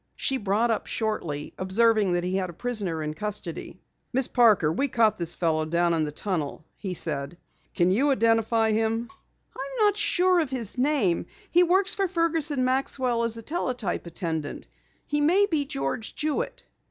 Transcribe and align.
She 0.15 0.37
brought 0.37 0.71
up 0.71 0.87
shortly, 0.87 1.53
observing 1.59 2.13
that 2.13 2.23
he 2.23 2.35
had 2.37 2.49
a 2.49 2.53
prisoner 2.53 3.03
in 3.03 3.13
custody. 3.13 3.79
"Miss 4.11 4.27
Parker, 4.27 4.71
we 4.73 4.87
caught 4.87 5.19
this 5.19 5.35
fellow 5.35 5.63
down 5.63 5.93
in 5.93 6.05
the 6.05 6.11
tunnel," 6.11 6.65
he 6.75 6.95
said. 6.95 7.37
"Can 7.75 7.91
you 7.91 8.09
identify 8.09 8.71
him?" 8.71 9.07
"I'm 9.55 9.85
not 9.85 9.97
sure 9.97 10.39
of 10.39 10.49
his 10.49 10.75
name. 10.79 11.27
He 11.51 11.61
works 11.61 11.93
for 11.93 12.07
Fergus 12.07 12.49
and 12.49 12.65
Maxwell 12.65 13.21
as 13.21 13.37
a 13.37 13.43
teletype 13.43 14.07
attendant. 14.07 14.65
He 15.05 15.21
may 15.21 15.45
be 15.45 15.65
George 15.65 16.15
Jewitt." 16.15 16.63